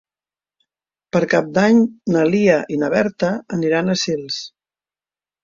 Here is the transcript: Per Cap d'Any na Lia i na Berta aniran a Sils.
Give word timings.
Per 1.15 1.21
Cap 1.33 1.51
d'Any 1.57 1.81
na 2.15 2.23
Lia 2.31 2.57
i 2.77 2.81
na 2.85 2.91
Berta 2.95 3.31
aniran 3.59 3.95
a 3.97 3.99
Sils. 4.07 4.41